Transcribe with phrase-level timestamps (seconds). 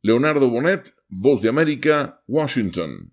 [0.00, 3.12] Leonardo Bonet, Voz de América, Washington.